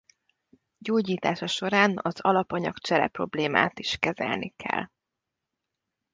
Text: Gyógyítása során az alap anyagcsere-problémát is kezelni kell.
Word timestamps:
Gyógyítása 0.77 1.47
során 1.47 1.99
az 2.01 2.19
alap 2.19 2.51
anyagcsere-problémát 2.51 3.79
is 3.79 3.97
kezelni 3.97 4.49
kell. 4.57 4.87